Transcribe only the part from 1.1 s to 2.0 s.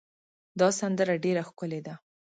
ډېره ښکلې ده.